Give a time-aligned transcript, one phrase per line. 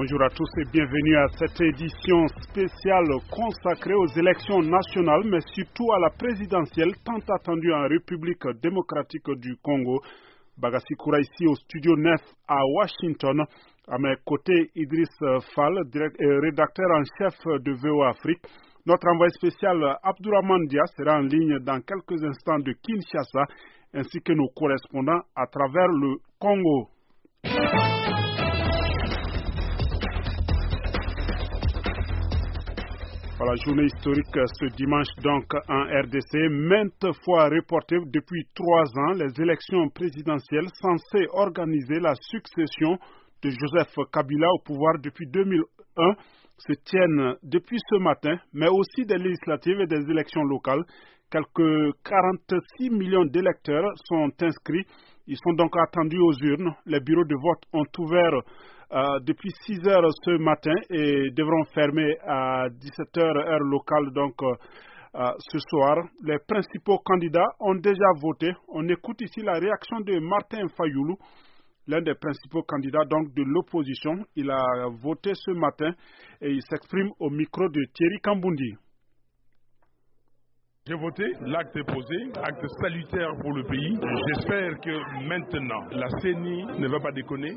[0.00, 5.92] Bonjour à tous et bienvenue à cette édition spéciale consacrée aux élections nationales, mais surtout
[5.92, 10.00] à la présidentielle tant attendue en République démocratique du Congo.
[10.56, 13.44] Bagassi Koura ici au studio 9 à Washington.
[13.88, 15.14] À mes côtés, Idriss
[15.54, 18.40] Fall, euh, rédacteur en chef de VO Afrique.
[18.86, 23.44] Notre envoyé spécial Abdourahman Dia sera en ligne dans quelques instants de Kinshasa,
[23.92, 26.88] ainsi que nos correspondants à travers le Congo.
[33.46, 39.32] La journée historique ce dimanche donc en RDC, maintes fois reportée depuis trois ans, les
[39.40, 42.98] élections présidentielles censées organiser la succession
[43.42, 46.14] de Joseph Kabila au pouvoir depuis 2001
[46.58, 50.84] se tiennent depuis ce matin, mais aussi des législatives et des élections locales.
[51.30, 54.84] Quelques 46 millions d'électeurs sont inscrits.
[55.26, 56.74] Ils sont donc attendus aux urnes.
[56.84, 58.42] Les bureaux de vote ont ouvert
[58.92, 64.34] euh, depuis 6 heures ce matin et devront fermer à 17 heures heure locale donc
[64.42, 64.52] euh,
[65.14, 65.96] euh, ce soir.
[66.24, 68.50] Les principaux candidats ont déjà voté.
[68.68, 71.16] On écoute ici la réaction de Martin Fayoulou,
[71.86, 74.24] l'un des principaux candidats donc de l'opposition.
[74.34, 75.92] Il a voté ce matin
[76.40, 78.74] et il s'exprime au micro de Thierry Kambundi.
[80.86, 83.96] J'ai voté, l'acte est posé, acte salutaire pour le pays.
[84.26, 87.52] J'espère que maintenant, la CENI ne va pas déconner.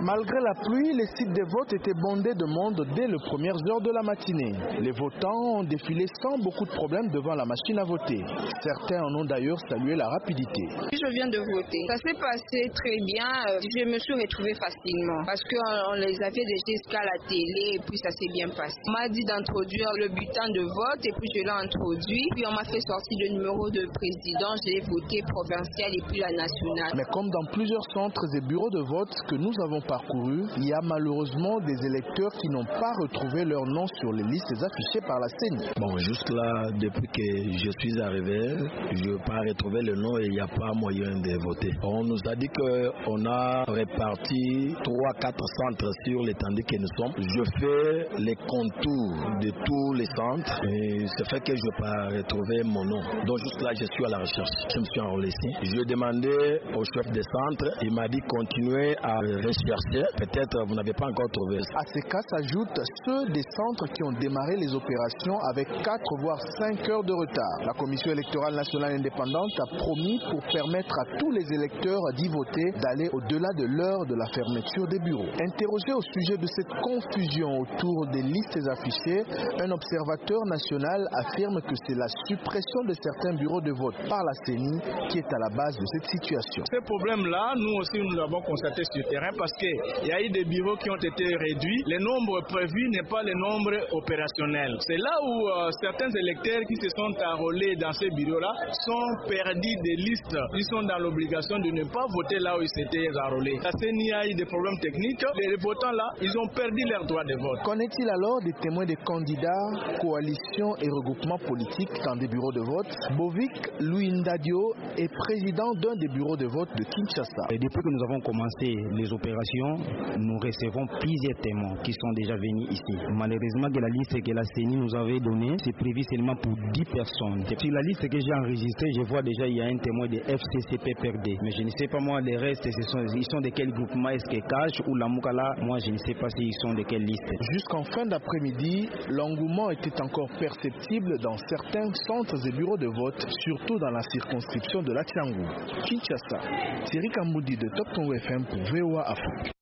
[0.00, 3.80] Malgré la pluie, les sites de vote étaient bondés de monde dès les premières heures
[3.82, 4.54] de la matinée.
[4.80, 8.22] Les votants ont défilé sans beaucoup de problèmes devant la machine à voter.
[8.62, 10.62] Certains en ont d'ailleurs salué la rapidité.
[10.92, 11.82] Je viens de voter.
[11.88, 13.28] Ça s'est passé très bien.
[13.58, 17.98] Je me suis retrouvée facilement parce qu'on les avait déjà jusqu'à la télé et puis
[17.98, 18.78] ça s'est bien passé.
[18.86, 22.24] On m'a dit d'introduire le bulletin de vote et puis je l'ai introduit.
[22.38, 24.54] Puis on m'a fait sortir le numéro de président.
[24.62, 26.94] J'ai voté provincial et puis la nationale.
[26.94, 30.72] Mais comme dans plusieurs centres et bureaux de vote, que nous avons parcouru, il y
[30.72, 35.18] a malheureusement des électeurs qui n'ont pas retrouvé leur nom sur les listes affichées par
[35.20, 35.70] la CENI.
[35.78, 38.56] Bon, juste là, depuis que je suis arrivé,
[38.92, 41.72] je n'ai pas retrouvé le nom et il n'y a pas moyen de voter.
[41.82, 47.14] On nous a dit qu'on a réparti 3-4 centres sur l'étendue que nous sommes.
[47.18, 52.16] Je fais les contours de tous les centres et c'est fait que je n'ai pas
[52.16, 53.00] retrouvé mon nom.
[53.26, 54.50] Donc juste là, je suis à la recherche.
[54.74, 55.48] Je me suis enrôlé ici.
[55.62, 60.06] Je demandé au chef des centres, il m'a dit continuer à rechercher.
[60.16, 61.58] Peut-être vous n'avez pas encore trouvé.
[61.74, 66.38] À ces cas s'ajoutent ceux des centres qui ont démarré les opérations avec 4 voire
[66.58, 67.66] 5 heures de retard.
[67.66, 72.70] La Commission électorale nationale indépendante a promis pour permettre à tous les électeurs d'y voter
[72.82, 75.28] d'aller au-delà de l'heure de la fermeture des bureaux.
[75.42, 79.24] Interrogé au sujet de cette confusion autour des listes affichées,
[79.60, 84.34] un observateur national affirme que c'est la suppression de certains bureaux de vote par la
[84.46, 84.78] CENI
[85.10, 86.62] qui est à la base de cette situation.
[86.70, 90.28] Ce problème-là, nous aussi, nous l'avons constaté sur le terrain parce qu'il y a eu
[90.30, 91.82] des bureaux qui ont été réduits.
[91.86, 94.76] Le nombre prévu n'est pas le nombre opérationnel.
[94.80, 98.52] C'est là où euh, certains électeurs qui se sont enrôlés dans ces bureaux-là
[98.84, 100.36] sont perdus des listes.
[100.54, 103.58] Ils sont dans l'obligation de ne pas voter là où ils s'étaient enrôlés.
[103.62, 105.24] La CENI a eu des problèmes techniques.
[105.36, 107.60] Les votants là, ils ont perdu leur droit de vote.
[107.64, 112.60] Qu'en est-il alors des témoins des candidats, coalitions et regroupements politiques dans des bureaux de
[112.60, 112.92] vote?
[113.16, 117.44] Bovik Louis Ndadio est président d'un des bureaux de vote de Kinshasa.
[117.50, 119.78] Et depuis que nous avons commencé les opérations,
[120.18, 122.96] nous recevons plusieurs témoins qui sont déjà venus ici.
[123.12, 126.84] Malheureusement, que la liste que la CENI nous avait donnée, c'est prévu seulement pour 10
[126.84, 127.44] personnes.
[127.46, 130.18] Sur la liste que j'ai enregistrée, je vois déjà il y a un témoin de
[130.18, 131.38] FCCPPRD.
[131.42, 134.10] Mais je ne sais pas moi, les restes, sont, ils sont de quel groupement?
[134.10, 135.54] Est-ce Cash ou la Moukala?
[135.62, 137.28] Moi, je ne sais pas s'ils sont de quelle liste.
[137.52, 143.78] Jusqu'en fin d'après-midi, l'engouement était encore perceptible dans certains centres et bureaux de vote, surtout
[143.78, 145.46] dans la circonscription de la Tiangou.
[145.86, 146.40] Kinshasa,
[146.86, 149.52] Thierry Kamboudi de Top FM VOA Afrique.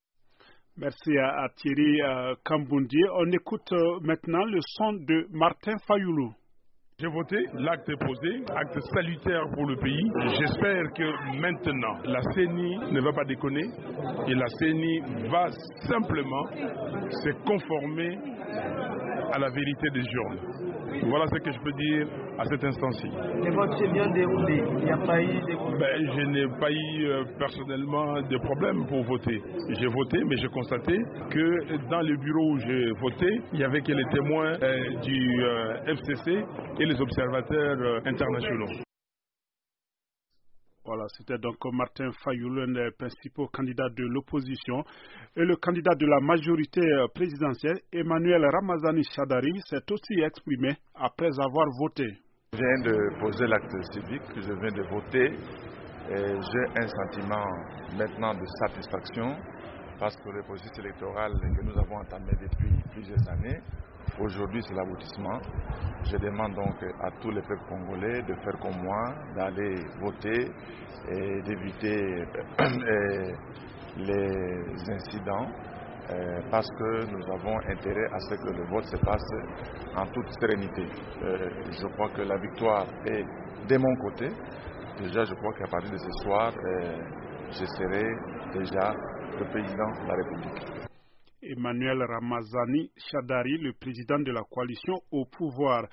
[0.77, 2.35] Merci à, Thierry euh.
[3.15, 6.33] On écoute euh, maintenant le son de Martin Fayoulou.
[6.99, 10.11] J'ai voté, l'acte est posé, acte salutaire pour le pays.
[10.41, 13.65] J'espère que maintenant la CENI ne va pas déconner
[14.27, 15.01] et la CENI
[15.31, 15.51] va
[15.89, 16.47] simplement
[17.11, 18.17] se conformer
[19.31, 20.57] à la vérité des urnes.
[21.09, 22.07] Voilà ce que je peux dire
[22.39, 23.09] à cet instant-ci.
[23.09, 24.63] Le vote s'est bien déroulé.
[24.79, 25.79] Il n'y a pas eu de...
[25.79, 29.41] ben, Je n'ai pas eu euh, personnellement de problème pour voter.
[29.79, 30.97] J'ai voté, mais j'ai constaté
[31.31, 35.45] que dans le bureau où j'ai voté, il n'y avait que les témoins euh, du
[35.45, 36.45] euh, FCC
[36.81, 38.83] et les observateurs internationaux.
[40.85, 44.85] Voilà, c'était donc Martin Fayou, l'un des principaux candidats de l'opposition.
[45.35, 51.31] Et le candidat de la majorité euh, présidentielle, Emmanuel Ramazani Chadari, s'est aussi exprimé après
[51.41, 52.07] avoir voté.
[52.53, 55.35] Je viens de poser l'acte civique, je viens de voter.
[56.09, 57.45] J'ai un sentiment
[57.99, 59.37] maintenant de satisfaction
[59.99, 63.59] parce que le processus électoral que nous avons entamé depuis plusieurs années,
[64.21, 65.39] aujourd'hui c'est l'aboutissement.
[66.05, 70.51] Je demande donc à tous les peuples congolais de faire comme moi, d'aller voter
[71.11, 72.25] et d'éviter
[73.99, 75.49] les incidents
[76.11, 79.27] euh, parce que nous avons intérêt à ce que le vote se passe
[79.97, 80.87] en toute sérénité.
[81.23, 83.25] Euh, je crois que la victoire est
[83.69, 84.29] de mon côté.
[85.01, 86.97] Déjà, je crois qu'à partir de ce soir, euh,
[87.51, 88.05] je serai
[88.53, 88.95] déjà
[89.39, 90.86] le président de la République.
[91.51, 95.87] Emmanuel Ramazani Chadari, le président de la coalition au pouvoir.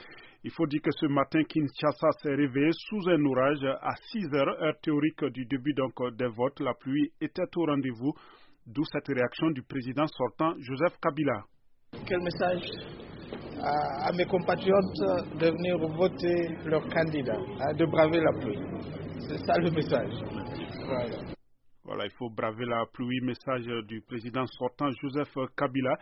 [0.44, 4.62] Il faut dire que ce matin, Kinshasa s'est réveillé sous un orage à 6 heures,
[4.62, 6.60] heure théorique du début donc des votes.
[6.60, 8.14] La pluie était au rendez-vous.
[8.66, 11.44] D'où cette réaction du président sortant Joseph Kabila.
[12.08, 12.64] Quel message
[13.62, 15.00] à, mes compatriotes
[15.40, 18.60] de venir voter leur candidat, hein, de braver la pluie?
[19.28, 20.14] C'est ça le message.
[20.86, 21.34] Voilà.
[21.86, 23.20] Il faut braver la pluie.
[23.22, 25.96] Message du président sortant Joseph Kabila.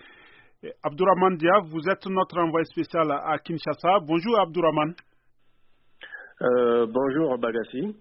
[0.83, 3.99] Abdourahman Dia, vous êtes notre envoyé spécial à Kinshasa.
[4.05, 4.93] Bonjour Abdourahman.
[6.41, 7.95] Euh, bonjour Bagassi.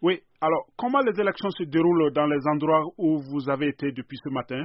[0.00, 4.18] Oui, alors comment les élections se déroulent dans les endroits où vous avez été depuis
[4.24, 4.64] ce matin?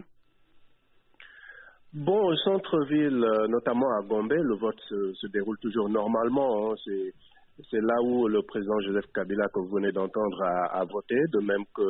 [1.94, 6.71] Bon, au centre-ville, notamment à Gombe, le vote se, déroule toujours normalement.
[6.71, 6.75] Hein.
[7.69, 11.63] C'est là où le président Joseph Kabila, que vous venez d'entendre, a, voté, de même
[11.75, 11.83] que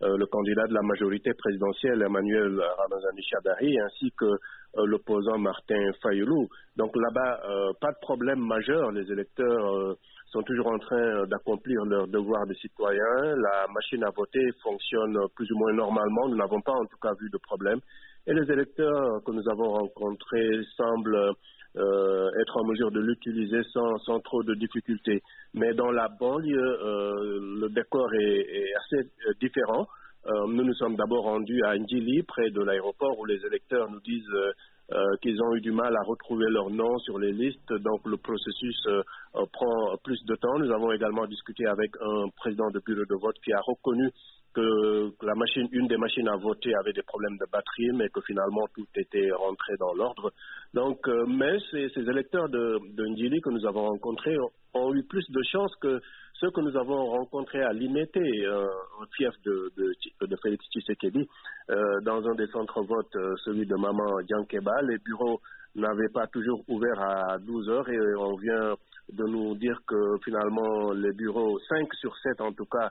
[0.00, 6.48] le candidat de la majorité présidentielle, Emmanuel Ramazani Chadari, ainsi que euh, l'opposant Martin Fayoulou.
[6.76, 7.40] Donc là-bas,
[7.80, 8.92] pas de problème majeur.
[8.92, 9.96] Les électeurs
[10.26, 13.02] sont toujours en train d'accomplir leur devoir de citoyen.
[13.24, 16.28] La machine à voter fonctionne plus ou moins normalement.
[16.28, 17.80] Nous n'avons pas en tout cas vu de problème.
[18.26, 21.32] Et les électeurs que nous avons rencontrés semblent
[21.76, 25.22] euh, être en mesure de l'utiliser sans, sans, trop de difficultés.
[25.54, 29.86] Mais dans la banlieue, euh, le décor est, assez euh, différent.
[30.48, 34.26] Nous nous sommes d'abord rendus à Ndjili, près de l'aéroport, où les électeurs nous disent
[34.92, 37.72] euh, euh, qu'ils ont eu du mal à retrouver leur nom sur les listes.
[37.72, 38.76] Donc le processus
[39.52, 40.58] prend plus de temps.
[40.58, 44.10] Nous avons également discuté avec un président de bureau de vote qui a reconnu
[44.56, 48.22] que la machine, une des machines à voter avait des problèmes de batterie, mais que
[48.22, 50.32] finalement tout était rentré dans l'ordre.
[50.72, 54.36] Donc, euh, mais ces, ces, électeurs de, de Ndili que nous avons rencontrés
[54.76, 56.00] ont, eu plus de chance que
[56.40, 58.66] ceux que nous avons rencontrés à Limete, euh,
[59.00, 61.26] un fief de, Félix Tshisekedi,
[61.70, 64.82] euh, dans un des centres votes, euh, celui de Maman Diankeba.
[64.82, 65.40] Les bureaux
[65.74, 68.74] n'avaient pas toujours ouvert à 12 heures et on vient
[69.12, 72.90] de nous dire que finalement les bureaux, 5 sur 7 en tout cas,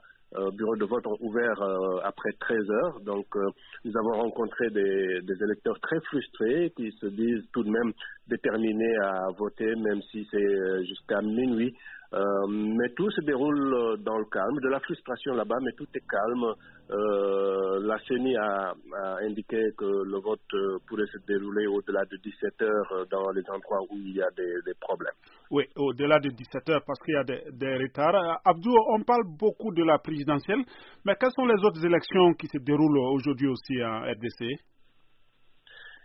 [0.54, 3.00] bureaux de vote ont ouvert euh, après 13 heures.
[3.02, 3.40] Donc, euh,
[3.84, 7.92] nous avons rencontré des, électeurs très frustrés qui se disent tout de même
[8.28, 11.74] déterminés à voter, même si c'est jusqu'à minuit.
[12.14, 15.88] Euh, mais tout se déroule euh, dans le calme, de la frustration là-bas, mais tout
[15.94, 16.54] est calme.
[16.92, 18.74] Euh, la CENI a,
[19.24, 20.40] indiqué que le vote
[20.88, 24.74] pourrait se dérouler au-delà de 17 heures dans les endroits où il y a des,
[24.80, 25.14] problèmes.
[25.50, 28.40] Oui, au-delà de 17 heures parce qu'il y a des, des, retards.
[28.46, 29.98] Abdou, on parle beaucoup de la
[31.06, 34.60] mais quelles sont les autres élections qui se déroulent aujourd'hui aussi en RDC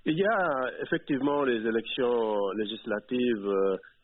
[0.06, 3.52] il y a effectivement les élections législatives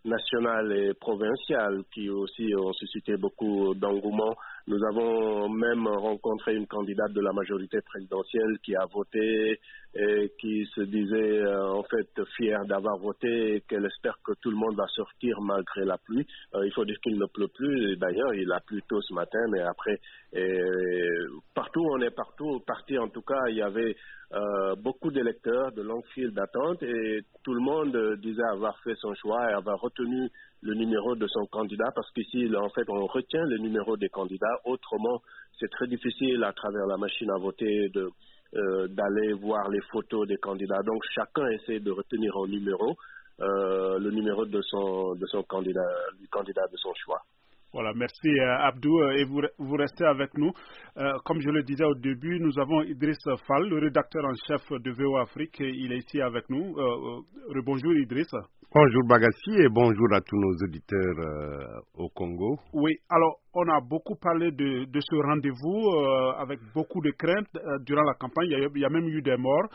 [0.06, 4.34] nationales et provinciales qui aussi ont suscité beaucoup d'engouement.
[4.68, 9.60] Nous avons même rencontré une candidate de la majorité présidentielle qui a voté
[9.94, 14.50] et qui se disait euh, en fait fière d'avoir voté et qu'elle espère que tout
[14.50, 16.26] le monde va sortir malgré la pluie.
[16.54, 17.96] Euh, il faut dire qu'il ne pleut plus.
[17.96, 20.00] D'ailleurs, il a plu tôt ce matin, mais après,
[21.54, 23.94] partout, on est partout, parti en tout cas, il y avait
[24.32, 29.14] euh, beaucoup d'électeurs de longue file d'attente et tout le monde disait avoir fait son
[29.14, 30.28] choix et avoir retenu
[30.62, 34.55] le numéro de son candidat parce qu'ici, en fait, on retient le numéro des candidats.
[34.64, 35.20] Autrement,
[35.58, 37.90] c'est très difficile à travers la machine à voter
[38.54, 40.82] euh, d'aller voir les photos des candidats.
[40.84, 42.96] Donc, chacun essaie de retenir un numéro,
[43.40, 45.82] euh, le numéro de son candidat,
[46.20, 47.20] du candidat de son choix.
[47.72, 49.02] Voilà, merci euh, Abdou.
[49.10, 50.52] Et vous, vous, restez avec nous.
[51.24, 54.90] Comme je le disais au début, nous avons Idriss Fall, le rédacteur en chef de
[54.92, 55.56] VO Afrique.
[55.60, 56.74] Il est ici avec nous.
[57.64, 58.32] bonjour Idriss.
[58.78, 62.58] Bonjour Bagassi et bonjour à tous nos auditeurs au Congo.
[62.74, 67.48] Oui, alors on a beaucoup parlé de, de ce rendez-vous avec beaucoup de craintes
[67.86, 68.48] durant la campagne.
[68.50, 69.70] Il y, a, il y, a, même eu des morts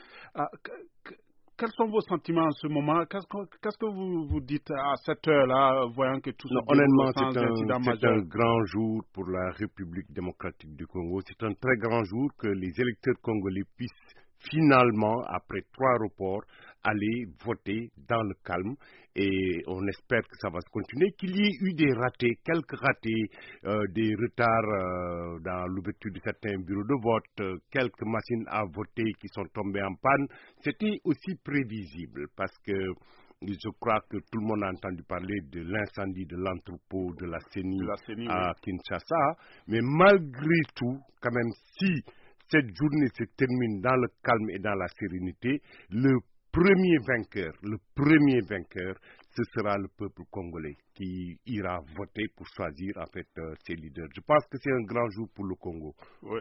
[1.57, 3.03] quels sont vos sentiments en ce moment?
[3.05, 8.17] Qu'est-ce que vous vous dites à cette heure-là, voyant que tout se Honnêtement, c'est un,
[8.17, 11.21] un, grand jour pour la République démocratique du Congo.
[11.27, 14.15] C'est un très grand jour que les électeurs congolais puissent
[14.49, 16.43] finalement, après trois reports,
[16.83, 18.75] aller voter dans le calme
[19.15, 22.79] et on espère que ça va se continuer, qu'il y ait eu des ratés, quelques
[22.79, 23.29] ratés,
[23.65, 29.11] euh, des retards euh, dans l'ouverture de certains bureaux de vote, quelques machines à voter
[29.19, 30.27] qui sont tombées en panne,
[30.63, 32.73] c'était aussi prévisible parce que
[33.47, 37.39] je crois que tout le monde a entendu parler de l'incendie de l'entrepôt de la
[37.51, 37.81] CENI,
[38.29, 39.35] à Kinshasa,
[39.67, 42.03] mais malgré tout, quand même, si
[42.51, 46.19] cette journée se termine dans le calme et dans la sérénité, le
[46.51, 48.95] premier vainqueur, le premier vainqueur,
[49.35, 54.09] ce sera le peuple congolais qui ira voter pour choisir en fait euh, ses leaders.
[54.13, 55.93] Je pense que c'est un grand jour pour le Congo.
[56.23, 56.39] Oui.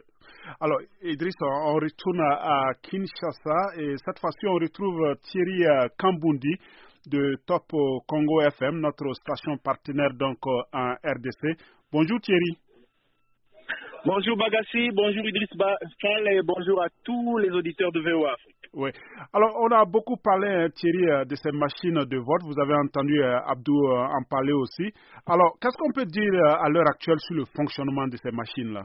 [0.60, 6.56] Alors, Idriss, on retourne à, Kinshasa et cette fois-ci on retrouve Thierry euh, Kambundi
[7.06, 7.70] de Top
[8.06, 11.56] Congo FM, notre station partenaire donc euh, en RDC.
[11.92, 12.58] Bonjour Thierry.
[14.06, 18.34] Bonjour Bagassi, bonjour Idriss Bachal et bonjour à tous les auditeurs de VOA
[18.72, 18.90] Oui.
[19.34, 22.40] Alors, on a beaucoup parlé, hein, Thierry, euh, de ces machines de vote.
[22.44, 24.90] Vous avez entendu euh, Abdou en parler aussi.
[25.26, 28.84] Alors, qu'est-ce qu'on peut dire à l'heure actuelle sur le fonctionnement de ces machines-là?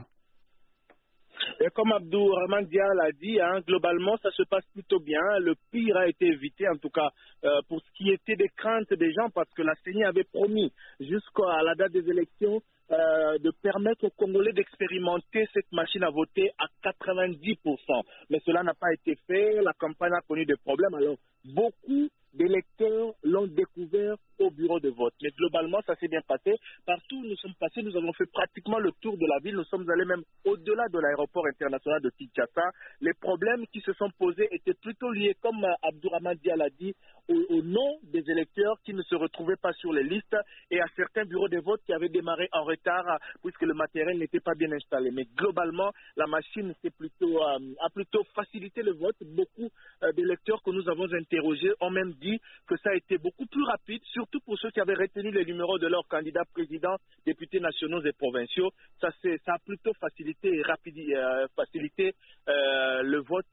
[1.60, 5.20] Et comme Abdou Rahman l'a dit, hein, globalement, ça se passe plutôt bien.
[5.40, 7.08] Le pire a été évité, en tout cas,
[7.44, 10.72] euh, pour ce qui était des craintes des gens, parce que la CENI avait promis,
[11.00, 16.50] jusqu'à la date des élections, euh, de permettre aux Congolais d'expérimenter cette machine à voter
[16.58, 18.02] à 90%.
[18.30, 19.60] Mais cela n'a pas été fait.
[19.62, 20.94] La campagne a connu des problèmes.
[20.94, 25.14] Alors, beaucoup d'électeurs l'ont découvert au bureau de vote.
[25.22, 26.54] Mais globalement, ça s'est bien passé.
[26.84, 29.56] Partout où nous sommes passés, nous avons fait pratiquement le tour de la ville.
[29.56, 32.70] Nous sommes allés même au-delà de l'aéroport international de Kinshasa.
[33.00, 36.94] Les problèmes qui se sont posés étaient plutôt liés, comme Abdourahman Dial a dit,
[37.28, 40.36] au, nom des électeurs qui ne se retrouvaient pas sur les listes
[40.70, 44.40] et à certains bureaux de vote qui avaient démarré en retard puisque le matériel n'était
[44.40, 45.10] pas bien installé.
[45.10, 49.16] Mais globalement, la machine plutôt, euh, a plutôt facilité le vote.
[49.20, 49.68] Beaucoup
[50.02, 53.64] euh, d'électeurs que nous avons interrogés ont même dit que ça a été beaucoup plus
[53.64, 58.02] rapide, surtout pour ceux qui avaient retenu les numéros de leurs candidats présidents, députés nationaux
[58.04, 58.70] et provinciaux.
[59.00, 59.10] Ça,
[59.44, 62.14] ça a plutôt facilité euh, facilité
[62.46, 63.46] le vote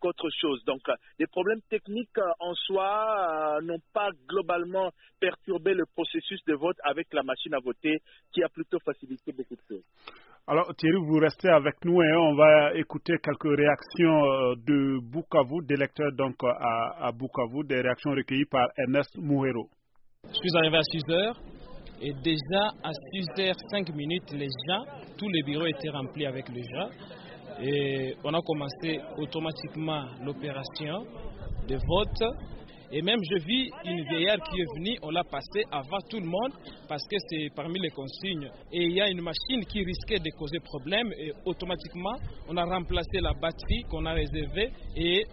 [0.00, 0.64] qu'autre chose.
[0.64, 0.82] Donc,
[1.18, 4.90] des problèmes techniques en soi euh, n'ont pas globalement
[5.20, 8.00] perturbé le processus de vote avec la machine à voter
[8.32, 9.84] qui a plutôt facilité beaucoup de choses.
[10.48, 15.66] Alors Thierry, vous restez avec nous et on va écouter quelques réactions euh, de Bukavu,
[15.66, 19.68] d'électeurs donc à, à, Bukavu, des réactions recueillies par Ernest Mouhero.
[20.28, 21.40] Je suis arrivé à 6 heures
[22.00, 24.84] et déjà à 6 h 5 minutes, les gens,
[25.18, 26.90] tous les bureaux étaient remplis avec les gens
[27.60, 31.02] et on a commencé automatiquement l'opération
[31.66, 32.36] de vote
[32.92, 36.26] et même je vis une vieillard qui est venue, on l'a passé avant tout le
[36.26, 36.52] monde
[36.88, 38.48] parce que c'est parmi les consignes.
[38.72, 42.14] Et il y a une machine qui risquait de causer problème et automatiquement
[42.48, 45.24] on a remplacé la batterie qu'on a réservée et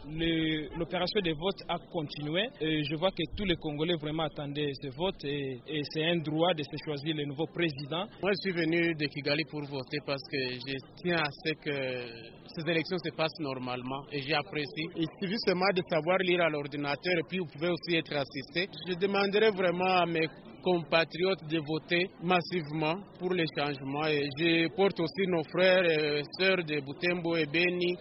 [0.78, 2.48] l'opération de vote a continué.
[2.62, 5.60] Et je vois que tous les Congolais vraiment attendaient ce vote et,
[5.92, 8.06] c'est un droit de se choisir le nouveau président.
[8.22, 12.34] Moi je suis venu de Kigali pour voter parce que je tiens à ce que
[12.56, 14.88] ces élections se passent normalement et j'apprécie.
[14.96, 18.70] Il suffit seulement de savoir lire à l'ordinateur et puis vous pouvez aussi être assisté.
[18.88, 20.28] Je demanderai vraiment à mes
[20.64, 26.64] compatriotes de voter massivement pour les changements et je porte aussi nos frères et sœurs
[26.64, 27.96] de Butembo et Beni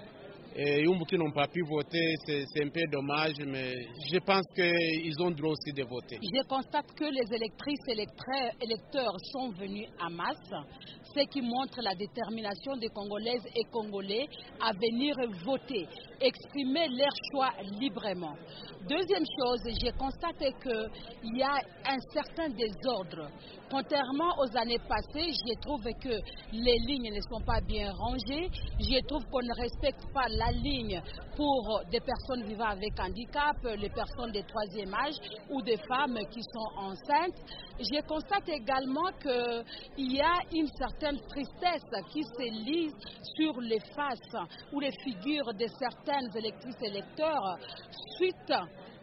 [0.54, 3.72] et Yumbu qui n'ont pas pu voter, c'est un peu dommage, mais
[4.12, 6.18] je pense qu'ils ont droit aussi de voter.
[6.22, 10.50] Je constate que les électrices et électeurs sont venus en masse,
[11.14, 14.26] ce qui montre la détermination des Congolaises et Congolais
[14.60, 15.14] à venir
[15.44, 15.86] voter,
[16.20, 18.34] exprimer leur choix librement.
[18.88, 21.54] Deuxième chose, j'ai constaté qu'il y a
[21.86, 23.30] un certain désordre.
[23.72, 26.12] Contrairement aux années passées, je trouve que
[26.52, 28.50] les lignes ne sont pas bien rangées.
[28.78, 31.00] Je trouve qu'on ne respecte pas la ligne
[31.34, 35.16] pour des personnes vivant avec handicap, les personnes de troisième âge
[35.48, 37.40] ou des femmes qui sont enceintes.
[37.78, 42.94] Je constate également qu'il y a une certaine tristesse qui se lise
[43.36, 44.36] sur les faces
[44.70, 47.56] ou les figures de certaines électrices électeurs
[48.18, 48.52] suite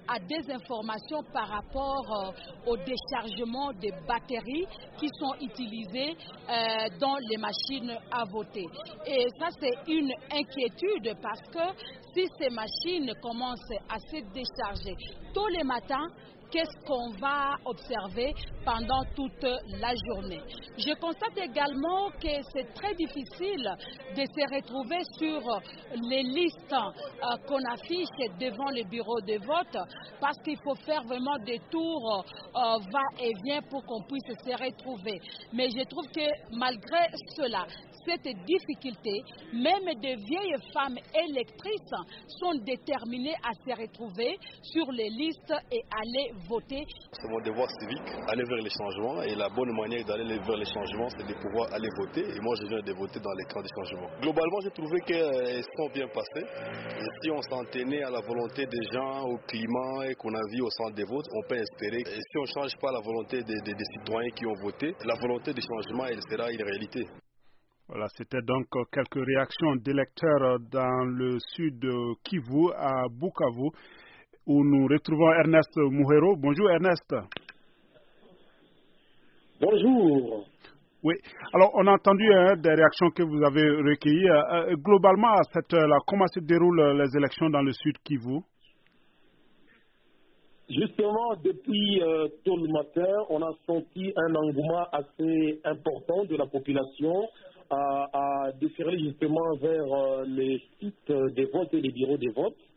[0.10, 4.66] à des informations par rapport euh, au déchargement des batteries
[5.00, 6.16] qui sont utilisées
[6.50, 8.66] euh, dans les machines à voter.
[9.06, 14.96] Et ça, c'est une inquiétude parce que si ces machines commencent à se décharger
[15.34, 16.08] tous les matins,
[16.52, 18.34] qu'est-ce qu'on va observer
[18.66, 20.42] pendant toute la journée.
[20.78, 23.70] Je constate également que c'est très difficile
[24.16, 25.62] de se retrouver sur
[26.10, 29.78] les listes euh, qu'on affiche devant les bureaux de vote
[30.20, 32.26] parce qu'il faut faire vraiment des tours
[32.56, 32.60] euh,
[32.92, 35.20] va-et-vient pour qu'on puisse se retrouver.
[35.54, 37.66] Mais je trouve que malgré cela,
[38.06, 41.94] cette difficulté, même des vieilles femmes électrices
[42.28, 46.86] sont déterminées à se retrouver sur les listes et aller voter.
[47.12, 50.66] C'est mon devoir civique, aller vers les changements et la bonne manière d'aller vers les
[50.66, 52.22] changements, c'est de pouvoir aller voter.
[52.22, 54.10] Et moi, je viens de voter dans les camps des changements.
[54.22, 56.46] Globalement, j'ai trouvé qu'elles sont bien passées.
[56.46, 60.46] Et si on s'en tenait à la volonté des gens, au climat et qu'on a
[60.52, 62.02] vu au centre des votes, on peut espérer.
[62.02, 64.96] Et si on ne change pas la volonté des, des, des citoyens qui ont voté,
[65.06, 67.06] la volonté du changement, elle sera une réalité.
[67.90, 73.72] Voilà, c'était donc quelques réactions d'électeurs dans le sud de Kivu, à Bukavu,
[74.50, 76.36] où nous retrouvons Ernest Mouhero.
[76.36, 77.16] Bonjour Ernest.
[79.62, 80.46] Bonjour.
[81.04, 81.14] Oui,
[81.54, 84.28] alors on a entendu hein, des réactions que vous avez recueillies.
[84.28, 88.40] Euh, globalement, à cette heure-là, comment se déroulent les élections dans le sud Kivu?
[90.68, 96.48] Justement, depuis euh, tôt le matin, on a senti un engouement assez important de la
[96.48, 97.28] population
[97.70, 102.69] à, à déferler justement vers euh, les sites des votes et les bureaux des votes.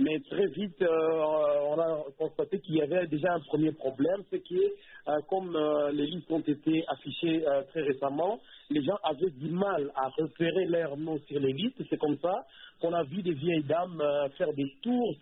[0.00, 4.40] Mais très vite, euh, on a constaté qu'il y avait déjà un premier problème, c'est
[4.40, 8.40] que euh, comme euh, les listes ont été affichées très récemment,
[8.70, 11.82] les gens avaient du mal à repérer leurs noms sur les listes.
[11.90, 12.46] C'est comme ça
[12.80, 14.02] qu'on a vu des vieilles dames
[14.38, 15.16] faire des tours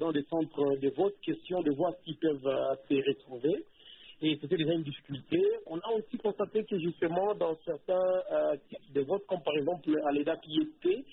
[0.00, 3.64] dans des centres de vote, question de voir s'ils peuvent se retrouver
[4.22, 5.38] et c'était déjà une difficulté.
[5.66, 9.90] On a aussi constaté que justement dans certains euh, types de votes, comme par exemple
[10.08, 11.04] à l'EDA Piété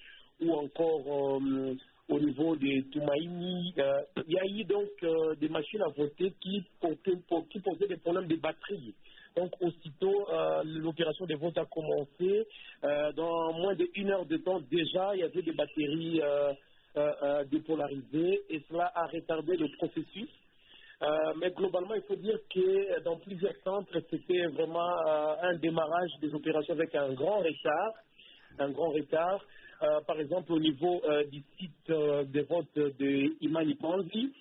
[0.41, 1.41] ou encore
[2.09, 6.33] au niveau de Toumaïni, euh, il y a eu donc euh, des machines à voter
[6.41, 8.93] qui, posaient des problèmes de batterie.
[9.35, 12.45] Donc aussitôt euh, l'opération de vote a commencé,
[13.15, 16.21] dans moins d'une heure de temps déjà, il y avait des batteries
[17.49, 20.29] dépolarisées et cela a retardé le processus.
[21.39, 24.95] Mais globalement, il faut dire que dans plusieurs centres, c'était vraiment
[25.41, 27.93] un démarrage des opérations avec un grand retard.
[28.59, 29.43] Un grand retard.
[29.83, 34.31] Euh, par exemple, au niveau euh, du site euh, de vote de Imani Panzi,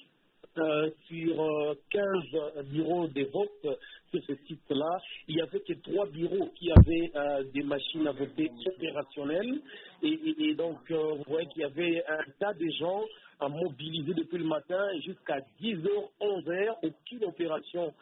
[1.08, 3.78] sur euh, 15 bureaux de vote
[4.10, 7.10] sur ce site-là, il n'y avait que trois bureaux qui avaient
[7.54, 9.60] des machines à voter opérationnelles.
[10.02, 13.02] Et, donc, vous voyez qu'il y avait un tas de gens
[13.40, 15.88] à mobiliser depuis le matin jusqu'à 10h,
[16.20, 16.74] 11h.
[16.82, 17.94] Aucune opération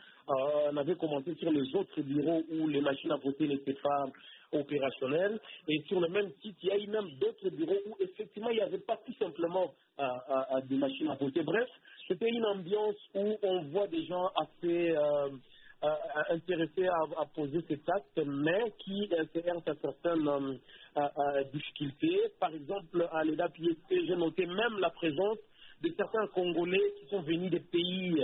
[0.72, 4.06] n'avait commencé sur les autres bureaux où les machines à voter n'étaient pas
[4.52, 5.38] opérationnelles.
[5.68, 8.56] Et sur le même site, il y a eu même d'autres bureaux où effectivement il
[8.56, 11.42] n'y avait pas tout simplement euh, euh, euh, des machines à voter.
[11.42, 11.68] Bref,
[12.08, 14.94] c'était une ambiance où on voit des gens assez
[16.28, 19.08] intéressés à, poser cet acte, mais qui
[19.46, 20.58] heurtent à certaines
[21.54, 22.20] difficultés.
[22.38, 25.38] Par exemple, à l'EDA Piété, j'ai noté même la présence
[25.82, 28.22] de certains Congolais qui sont venus des pays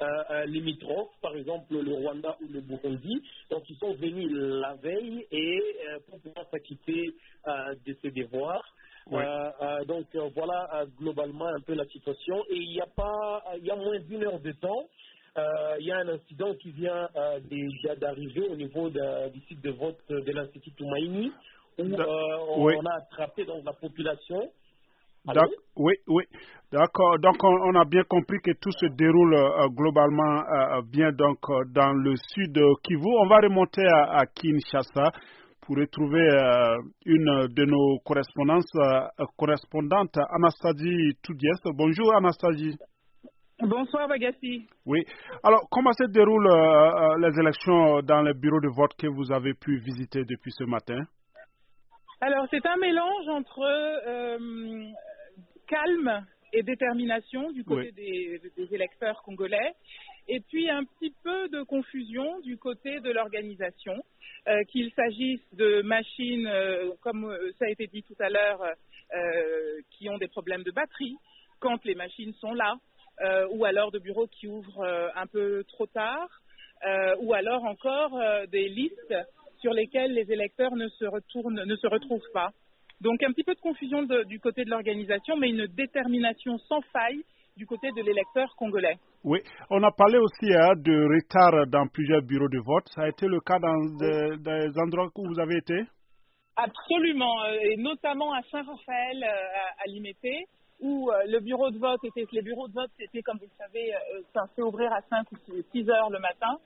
[0.00, 3.22] euh, limitrophes, par exemple le Rwanda ou le Burundi.
[3.50, 5.58] Donc, ils sont venus la veille et
[5.88, 7.14] euh, pour pouvoir s'acquitter
[7.46, 8.64] euh, de ces devoirs.
[9.24, 12.44] Euh, euh, donc voilà globalement un peu la situation.
[12.50, 14.84] Et il n'y a pas, il y a moins d'une heure de temps,
[15.80, 17.08] il y a un incident qui vient
[17.48, 21.32] déjà d'arriver au niveau de- du site de vote de l'Institut Toumaïni,
[21.78, 22.74] où on, oui.
[22.76, 24.50] on a attrapé donc la population.
[25.76, 26.24] Oui, oui.
[26.72, 27.18] D'accord.
[27.20, 31.38] Donc, on, on a bien compris que tout se déroule euh, globalement euh, bien donc
[31.48, 33.06] euh, dans le sud de Kivu.
[33.06, 35.12] On va remonter à, à Kinshasa
[35.62, 36.76] pour retrouver euh,
[37.06, 41.60] une de nos correspondances, euh, correspondantes, Anastasie Toudiès.
[41.74, 42.76] Bonjour, Anastasie.
[43.60, 44.68] Bonsoir Bagassi.
[44.86, 45.00] Oui.
[45.42, 49.32] Alors, comment se déroulent euh, euh, les élections dans les bureaux de vote que vous
[49.32, 51.02] avez pu visiter depuis ce matin?
[52.20, 54.90] Alors c'est un mélange entre euh,
[55.68, 59.74] calme et détermination du côté des, des électeurs congolais
[60.26, 63.94] et puis un petit peu de confusion du côté de l'organisation,
[64.48, 68.62] euh, qu'il s'agisse de machines, euh, comme ça a été dit tout à l'heure,
[69.90, 71.16] qui ont des problèmes de batterie
[71.60, 72.74] quand les machines sont là,
[73.50, 76.28] ou alors de bureaux qui ouvrent un peu trop tard,
[77.20, 79.14] ou alors encore des listes
[79.60, 82.50] sur lesquelles les électeurs ne se, retournent, ne se retrouvent pas.
[83.00, 86.80] Donc un petit peu de confusion de- du côté de l'organisation, mais une détermination sans
[86.92, 87.22] faille
[87.56, 88.96] du côté de l'électeur congolais.
[89.24, 89.40] Oui,
[89.70, 92.88] on a parlé aussi hein, de retard dans plusieurs bureaux de vote.
[92.94, 95.74] Ça a été le cas dans des, des endroits où vous avez été?
[96.56, 100.46] Absolument, euh, et notamment à Saint-Raphaël, euh, à, à Limité,
[100.80, 103.64] où euh, le bureau de vote était, les bureaux de vote étaient, comme vous le
[103.64, 103.92] savez,
[104.34, 105.36] censés ouvrir à 5 ou
[105.72, 106.56] 6 heures le matin.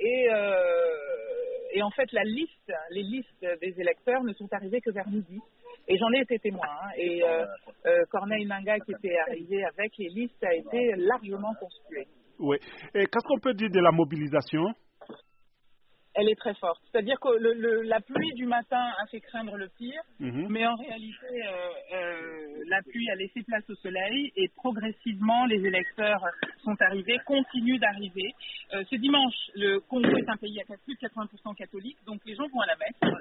[0.00, 1.41] Et, euh,
[1.72, 5.40] et en fait, la liste, les listes des électeurs ne sont arrivées que vers midi.
[5.88, 6.66] Et j'en ai été témoin.
[6.68, 6.90] hein.
[6.96, 7.44] et euh,
[7.86, 12.06] euh, Corneille Nanga, qui était arrivé avec les listes, a été largement conspué.
[12.38, 12.56] Oui.
[12.94, 14.62] Et qu'est-ce qu'on peut dire de la mobilisation?
[16.14, 16.80] Elle est très forte.
[16.90, 20.46] C'est-à-dire que le, le, la pluie du matin a fait craindre le pire, Mhm.
[20.50, 25.64] mais en réalité, euh, euh, la pluie a laissé place au soleil et progressivement, les
[25.64, 26.22] électeurs
[26.64, 28.34] sont arrivés, continuent d'arriver.
[28.74, 32.34] Euh, ce dimanche, le Congo est un pays à plus de 80% catholique, donc les
[32.34, 33.14] gens vont à la messe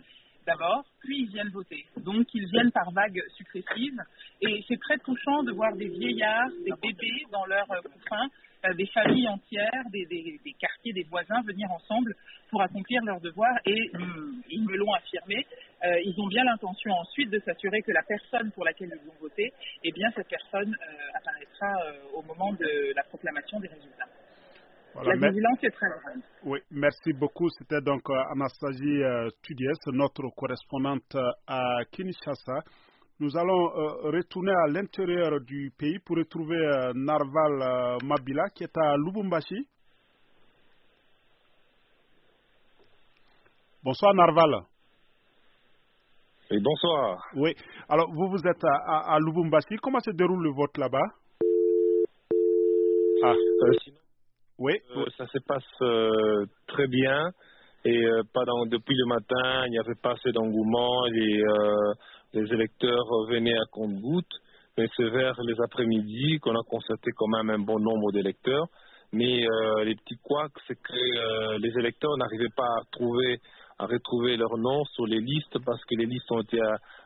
[0.45, 1.86] d'abord, puis ils viennent voter.
[1.97, 4.01] Donc ils viennent par vagues successives
[4.41, 8.30] et c'est très touchant de voir des vieillards, des bébés dans leurs couffins,
[8.65, 10.06] euh, des familles entières, des,
[10.60, 12.15] quartiers, des voisins venir ensemble
[12.49, 15.45] pour accomplir leurs devoirs et hum, ils me l'ont affirmé.
[15.84, 19.15] euh, ils ont bien l'intention ensuite de s'assurer que la personne pour laquelle ils vont
[19.19, 19.51] voter,
[19.84, 21.75] eh bien cette personne euh, apparaîtra
[22.13, 24.08] au moment de la proclamation des résultats.
[24.93, 26.21] Voilà, la vigilance est très grande.
[26.43, 27.49] Oui, merci beaucoup.
[27.49, 32.60] C'était donc euh, Anastasie euh, Tudies, notre correspondante euh, à Kinshasa.
[33.19, 38.63] Nous allons euh, retourner à l'intérieur du pays pour retrouver euh, Narval euh, Mabila qui
[38.63, 39.67] est à Lubumbashi.
[43.84, 44.56] Bonsoir Narval.
[46.49, 47.23] Et bonsoir.
[47.36, 47.56] Oui,
[47.88, 49.77] alors vous, vous êtes à, à- à Lubumbashi.
[49.82, 51.08] Comment se déroule le vote là-bas?
[53.23, 53.90] Ah, Euh, sinon,
[54.62, 54.74] oui.
[54.95, 57.30] euh, ça se passe euh, très bien
[57.84, 61.06] et euh, pas dans- depuis le matin, il n'y avait pas assez d'engouement.
[61.08, 61.43] Les,
[62.34, 64.36] les électeurs venaient à compte-gouttes,
[64.78, 68.67] mais c'est vers les après-midi qu'on a constaté quand même un bon nombre d'électeurs.
[69.13, 73.39] Mais euh, les petits couacs, c'est que euh, les électeurs n'arrivaient pas à trouver,
[73.80, 76.60] à retrouver leur nom sur les listes parce que les listes ont été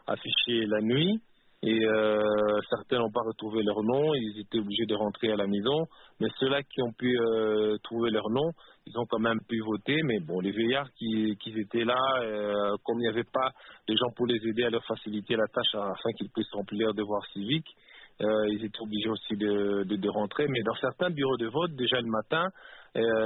[0.05, 1.19] affichées la nuit
[1.63, 5.47] et euh, certains n'ont pas retrouvé leur nom, ils étaient obligés de rentrer à la
[5.47, 5.85] maison.
[6.19, 8.51] Mais ceux-là qui ont pu euh, trouver leur nom,
[8.85, 10.03] ils ont quand même pu voter.
[10.03, 13.51] Mais bon, les veillards qui, étaient là, euh, comme il n'y avait pas
[13.87, 16.93] des gens pour les aider à leur faciliter la tâche afin qu'ils puissent remplir leurs
[16.93, 17.73] devoirs civiques,
[18.19, 20.47] ils étaient obligés aussi de, de, rentrer.
[20.47, 22.47] Mais dans certains bureaux de vote, déjà le matin,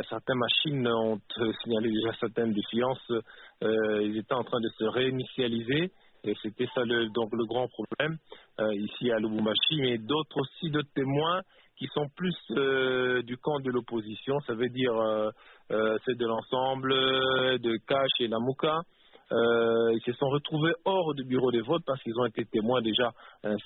[0.10, 1.20] certaines machines ont
[1.62, 3.12] signalé déjà certaines défiances.
[3.62, 5.92] Ils étaient en train de se réinitialiser.
[6.24, 8.18] Et c'était ça le, donc le grand problème
[8.60, 11.42] euh, ici à Lubumbashi, mais d'autres aussi, d'autres témoins
[11.78, 15.30] qui sont plus euh, du camp de l'opposition, ça veut dire euh,
[15.72, 18.82] euh, c'est de l'ensemble de Cash et Lamuka.
[19.32, 22.82] Euh, ils se sont retrouvés hors du bureau de vote parce qu'ils ont été témoins
[22.82, 23.12] déjà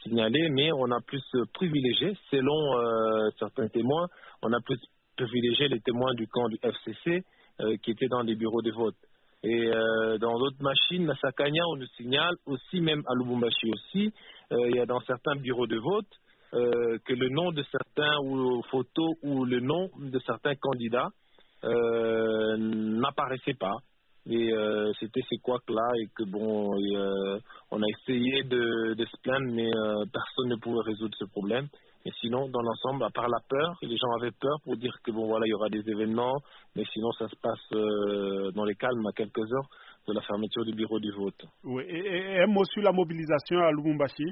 [0.04, 4.08] signalés, mais on a plus privilégié, selon certains témoins,
[4.42, 4.78] on a plus
[5.16, 7.24] privilégié les témoins du camp du FCC
[7.82, 8.96] qui étaient dans les bureaux de vote.
[9.44, 14.14] Et euh, dans d'autres machines, à Sakanya, on nous signale aussi, même à Lubumbashi aussi,
[14.54, 16.08] euh, il y a dans certains bureaux de vote
[16.54, 21.10] euh, que le nom de certains ou photos ou le nom de certains candidats
[21.64, 23.76] n'apparaissait pas.
[24.30, 24.52] Et
[25.00, 26.72] c'était ces couacs-là et que bon,
[27.72, 29.70] on a essayé de, se plaindre, mais
[30.12, 31.68] personne ne pouvait résoudre ce problème.
[32.06, 35.12] Mais sinon, dans l'ensemble, à part la peur, les gens avaient peur pour dire que
[35.12, 36.36] bon voilà, il y aura des événements,
[36.76, 39.70] mais sinon ça se passe euh, dans les calmes à quelques heures
[40.08, 41.46] de la fermeture du bureau du vote.
[41.64, 44.26] Oui, et, et- un mot sur la mobilisation à Lubumbashi?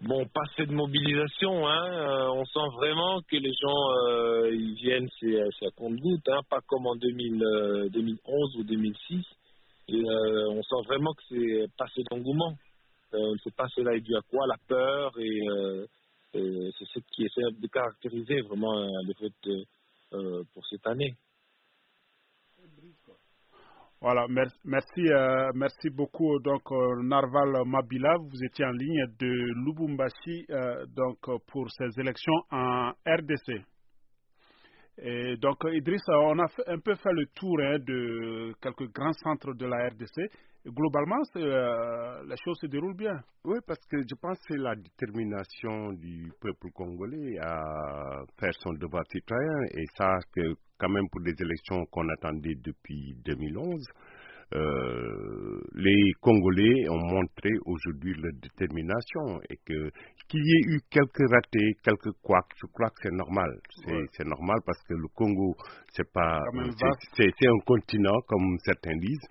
[0.00, 1.86] Bon, pas cette mobilisation, hein.
[1.90, 6.60] euh, on sent vraiment que les gens euh, ils viennent, c'est à compte-goutte, hein, pas
[6.66, 9.24] comme en 2000, euh, 2011 ou 2006.
[9.88, 12.52] Et euh, on sent vraiment que c'est pas cet engouement.
[12.52, 12.65] Euh,
[13.16, 15.86] on ne sait pas cela est dû à quoi, la peur, et, euh,
[16.32, 19.66] c'est ce qui essaie de caractériser vraiment euh, le vote
[20.14, 21.14] euh, pour cette année.
[24.00, 26.38] Voilà, mer- merci, euh, merci beaucoup.
[26.40, 29.26] Donc, euh, Narval Mabila, vous étiez en ligne de
[29.64, 33.64] Lubumbashi euh, donc, euh, pour ces élections en RDC.
[34.98, 39.66] Donc, Idriss, on a un peu fait le tour hein, de quelques grands centres de
[39.66, 40.30] la RDC.
[40.66, 43.20] Globalement, euh, les choses se déroulent bien.
[43.44, 48.72] Oui, parce que je pense que c'est la détermination du peuple congolais à faire son
[48.72, 49.62] devoir citoyen.
[49.76, 53.86] Et ça, que quand même pour des élections qu'on attendait depuis 2011,
[54.54, 59.90] euh, les Congolais ont montré aujourd'hui leur détermination et que
[60.28, 63.50] qu'il y ait eu quelques ratés, quelques couacs, je crois que c'est normal.
[63.84, 64.24] C'est Ouais.
[64.24, 65.54] normal parce que le Congo,
[65.92, 66.42] c'est pas,
[67.16, 69.28] c'est un continent comme certains disent.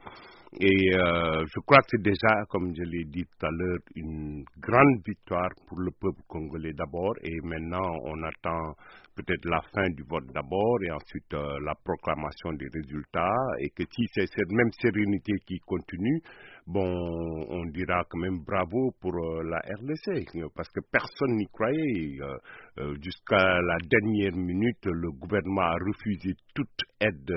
[0.58, 4.46] Et euh, je crois que c'est déjà, comme je l'ai dit tout à l'heure, une
[4.58, 7.14] grande victoire pour le peuple congolais d'abord.
[7.24, 8.74] Et maintenant, on attend
[9.18, 13.36] peut-être la fin du vote d'abord et ensuite euh, la proclamation des résultats.
[13.60, 16.22] Et que si c'est cette même sérénité qui continue,
[16.68, 20.26] bon, on dira quand même bravo pour euh, la RDC.
[20.56, 22.18] Parce que personne n'y croyait.
[22.22, 22.38] Euh,
[22.80, 27.32] euh, Jusqu'à la dernière minute, le gouvernement a refusé toute aide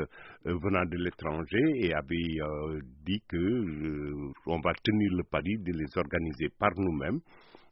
[0.44, 2.38] venant de l'étranger et avait
[3.04, 7.20] dit que euh, on va tenir le pari de les organiser par nous-mêmes.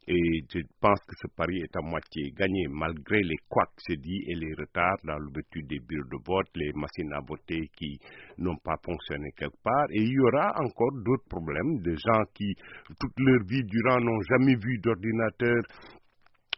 [0.09, 4.23] Et je pense que ce pari est à moitié gagné, malgré les couacs, se dit,
[4.27, 7.99] et les retards dans l'ouverture des bureaux de vote, les machines à voter qui
[8.37, 9.87] n'ont pas fonctionné quelque part.
[9.91, 12.55] Et il y aura encore d'autres problèmes, de gens qui,
[12.99, 15.61] toute leur vie durant, n'ont jamais vu d'ordinateur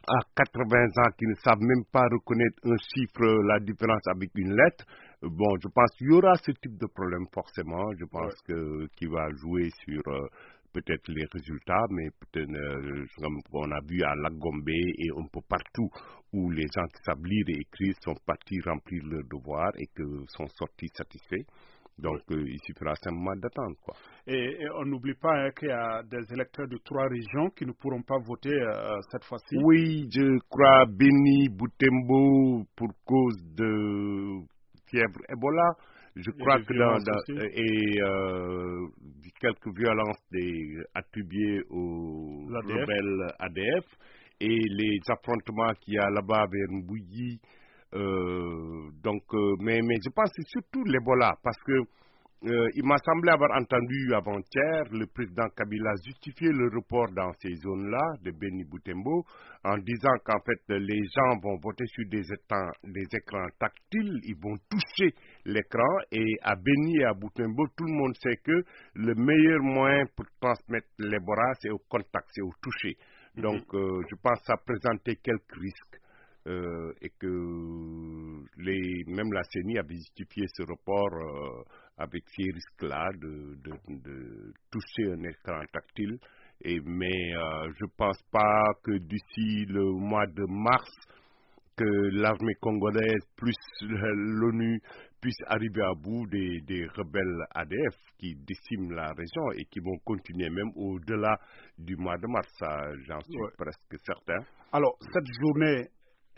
[0.08, 4.54] à 80 ans qui ne savent même pas reconnaître un chiffre, la différence avec une
[4.56, 4.86] lettre.
[5.22, 7.92] Bon, je pense qu'il y aura ce type de problème forcément.
[8.00, 10.28] Je pense que qui va jouer sur euh,
[10.74, 15.42] peut-être les résultats, mais peut-être, euh, comme on a vu à Lagombe et un peu
[15.48, 15.90] partout
[16.34, 20.04] où les gens qui savent lire et écrire sont partis remplir leurs devoirs et que
[20.28, 21.46] sont sortis satisfaits.
[22.02, 23.76] Donc, euh, il suffira simplement d'attendre.
[23.82, 23.94] Quoi.
[24.28, 27.74] Et, on n'oublie pas hein, qu'il y a des électeurs de trois régions qui ne
[27.74, 29.58] pourront pas voter euh, cette fois-ci.
[29.64, 34.40] Oui, je crois Beni, Boutembo, pour cause de
[34.90, 35.76] fièvre Ebola.
[36.26, 36.98] Je crois que dans,
[37.40, 38.88] et euh,
[39.40, 43.86] quelques violences des, attribuées aux rebelles ADF
[44.42, 47.40] et les affrontements qu'il y a là-bas vers Mbouyi.
[47.94, 51.74] Euh, donc, euh, mais, mais je pense que c'est surtout l'Ebola parce que
[52.46, 57.54] euh, il m'a semblé avoir entendu avant-hier le président Kabila justifier le report dans ces
[57.56, 59.26] zones-là de Beni Boutembo
[59.66, 62.22] en disant qu'en fait les gens vont voter sur des,
[62.86, 67.94] des écrans tactiles, ils vont toucher l'écran et à Beni et à Boutembo, tout le
[67.94, 68.64] monde sait que
[68.96, 72.96] le meilleur moyen pour transmettre l'Ebola, c'est au contact, c'est au toucher.
[73.36, 73.42] Mhm.
[73.44, 75.89] Donc euh, je pense que ça présentait quelques risques.
[76.48, 77.28] Euh, et que
[78.58, 81.66] les, même la CENI a justifié ce report
[82.00, 86.18] avec ces risques-là de, de, toucher un écran tactile.
[86.62, 90.90] Et, mais euh, je ne pense pas que d'ici le mois de mars,
[91.78, 94.82] que l'armée congolaise plus l'ONU
[95.22, 99.98] puissent arriver à bout des, des, rebelles ADF qui déciment la région et qui vont
[100.06, 101.38] continuer même au-delà
[101.78, 102.50] du mois de mars.
[103.08, 104.40] J'en suis presque certain.
[104.72, 105.88] Alors, cette journée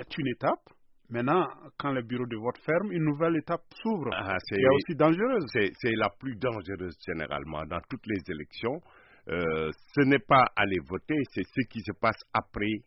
[0.02, 0.70] est une étape
[1.12, 1.46] Maintenant,
[1.78, 4.12] quand le bureau de vote ferme, une nouvelle étape s'ouvre.
[4.14, 5.44] Ah, c'est aussi dangereuse.
[5.54, 8.80] C'est la plus dangereuse généralement dans toutes les élections.
[9.28, 12.82] Euh, ce n'est pas aller voter, c'est ce qui se passe après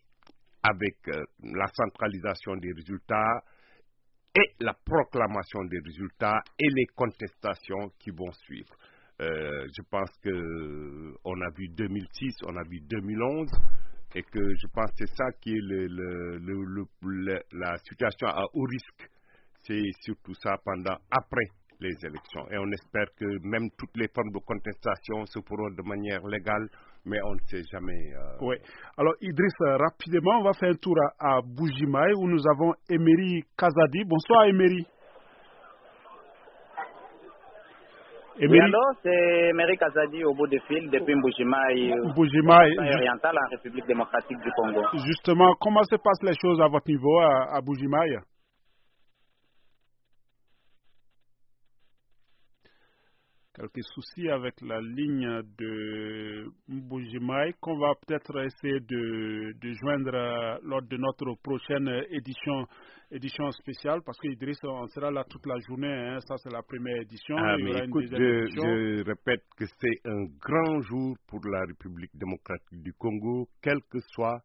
[0.62, 3.42] avec euh, la centralisation des résultats
[4.34, 8.74] et la proclamation des résultats et les contestations qui vont suivre.
[9.20, 13.50] Euh, je pense que on a vu 2006, on a vu 2011
[14.14, 15.86] et que je pense que c'est ça qui est le,
[16.38, 19.10] le, la situation à haut risque.
[19.66, 21.46] C'est surtout ça pendant, après
[21.80, 22.46] les élections.
[22.50, 26.68] Et on espère que même toutes les formes de contestation se feront de manière légale,
[27.04, 28.12] mais on ne sait jamais.
[28.14, 28.56] Euh, oui.
[28.96, 34.04] Alors, Idriss, rapidement, on va faire un tour à, à où nous avons Emery Kazadi.
[34.04, 34.86] Bonsoir, Emery.
[38.40, 43.86] Oui, alors, c'est Emery Kazadi au bout des fil depuis Mbujimaï, Mbujimaï oriental en République
[43.86, 44.82] démocratique du Congo.
[45.06, 48.18] Justement, comment se passent les choses à votre niveau à, à Mbujimaï
[53.54, 60.82] quelques soucis avec la ligne de Mbujimaï qu'on va peut-être essayer de, de, joindre lors
[60.82, 62.66] de notre prochaine édition,
[63.10, 65.86] édition spéciale parce qu'Idriss, on sera là toute la journée.
[65.86, 66.18] Hein.
[66.26, 67.36] ça, c'est la première édition.
[67.38, 72.92] Ah, écoute, je, je, répète que c'est un grand jour pour la République démocratique du
[72.94, 74.40] Congo, quel que soit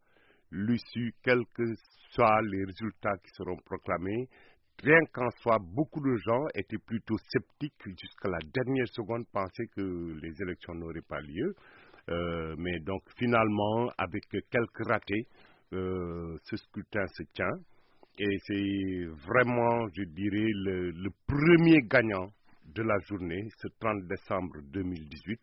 [0.51, 1.63] l'issue, quels que
[2.11, 4.27] soient les résultats qui seront proclamés
[4.83, 10.15] rien qu'en soi, beaucoup de gens étaient plutôt sceptiques jusqu'à la dernière seconde, pensaient que
[10.21, 11.55] les élections n'auraient pas lieu.
[12.09, 15.27] Euh, mais donc finalement, avec quelques ratés,
[15.73, 17.57] euh, ce scrutin se tient.
[18.17, 22.27] Et c'est vraiment, je dirais, le, le, premier gagnant
[22.65, 25.39] de la journée, ce 30 décembre 2018.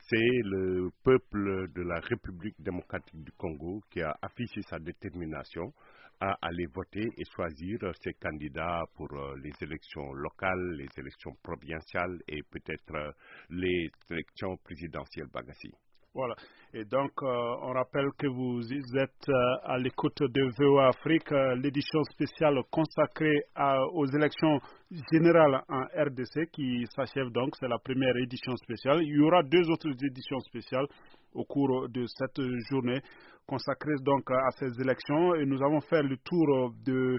[0.00, 5.72] C'est le peuple de la République démocratique du Congo qui a affiché sa détermination
[6.20, 12.18] à aller voter et choisir ses candidats pour euh, les élections locales, les élections provinciales
[12.26, 13.12] et peut-être euh,
[13.50, 15.72] les élections présidentielles Bagassi.
[16.18, 16.34] Voilà.
[16.74, 17.26] Et donc, euh,
[17.62, 18.60] on rappelle que vous
[18.98, 19.28] êtes
[19.62, 21.30] à l'écoute de VOA Afrique,
[21.62, 23.44] l'édition spéciale consacrée
[23.92, 24.58] aux élections
[25.12, 27.54] générales en RDC qui s'achève donc.
[27.60, 29.00] C'est la première édition spéciale.
[29.02, 30.88] Il y aura deux autres éditions spéciales
[31.34, 33.00] au cours de cette journée
[33.46, 37.18] consacrée donc à ces élections et nous avons fait le tour de,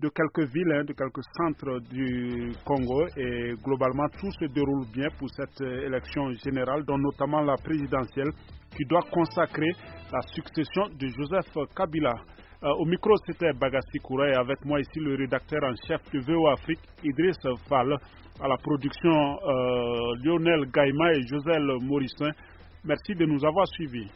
[0.00, 5.08] de quelques villes, hein, de quelques centres du Congo et globalement tout se déroule bien
[5.18, 8.30] pour cette élection générale, dont notamment la présidentielle
[8.76, 9.70] qui doit consacrer
[10.12, 12.12] la succession de Joseph Kabila.
[12.64, 16.20] Euh, au micro, c'était Bagassi Koura et avec moi ici le rédacteur en chef de
[16.20, 17.36] VO Afrique, Idriss
[17.68, 17.94] Fall,
[18.40, 22.30] à la production euh, Lionel Gaïma et Joselle Morissin.
[22.84, 24.10] Merci de nous avoir suivis.